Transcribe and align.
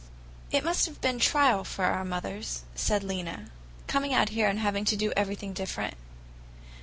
"It 0.49 0.63
must 0.63 0.87
have 0.87 0.99
been 0.99 1.17
a 1.17 1.19
trial 1.19 1.63
for 1.63 1.85
our 1.85 2.03
mothers," 2.03 2.63
said 2.73 3.03
Lena, 3.03 3.51
"coming 3.85 4.15
out 4.15 4.29
here 4.29 4.47
and 4.47 4.57
having 4.57 4.83
to 4.85 4.95
do 4.95 5.11
everything 5.15 5.53
different. 5.53 5.93